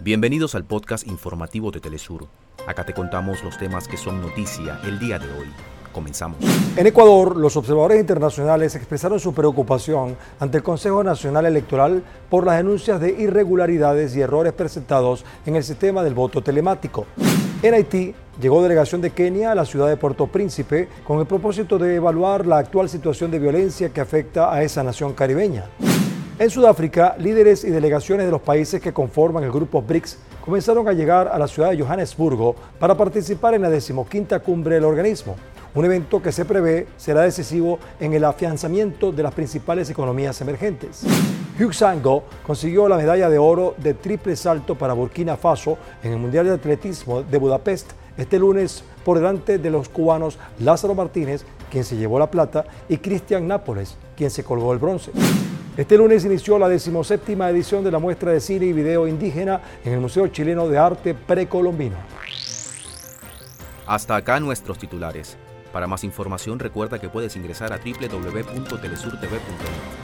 [0.00, 2.28] Bienvenidos al podcast informativo de Telesur.
[2.68, 5.48] Acá te contamos los temas que son noticia el día de hoy.
[5.92, 6.38] Comenzamos.
[6.76, 12.58] En Ecuador, los observadores internacionales expresaron su preocupación ante el Consejo Nacional Electoral por las
[12.58, 17.06] denuncias de irregularidades y errores presentados en el sistema del voto telemático.
[17.60, 21.76] En Haití, llegó delegación de Kenia a la ciudad de Puerto Príncipe con el propósito
[21.76, 25.64] de evaluar la actual situación de violencia que afecta a esa nación caribeña.
[26.40, 30.92] En Sudáfrica, líderes y delegaciones de los países que conforman el grupo BRICS comenzaron a
[30.92, 35.34] llegar a la ciudad de Johannesburgo para participar en la decimoquinta cumbre del organismo,
[35.74, 41.02] un evento que se prevé será decisivo en el afianzamiento de las principales economías emergentes.
[41.58, 46.18] Hugh Sango consiguió la medalla de oro de triple salto para Burkina Faso en el
[46.18, 51.82] Mundial de Atletismo de Budapest este lunes por delante de los cubanos Lázaro Martínez, quien
[51.82, 55.10] se llevó la plata, y Cristian Nápoles, quien se colgó el bronce.
[55.78, 59.92] Este lunes inició la decimoséptima edición de la muestra de cine y video indígena en
[59.92, 61.94] el Museo Chileno de Arte Precolombino.
[63.86, 65.38] Hasta acá nuestros titulares.
[65.72, 69.97] Para más información recuerda que puedes ingresar a www.telesurtv.net.